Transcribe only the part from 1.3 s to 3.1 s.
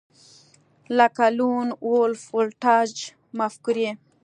لون وولف ولټاژ